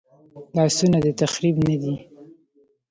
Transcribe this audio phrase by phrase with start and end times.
[0.55, 1.93] لاسونه د تخریب نه دي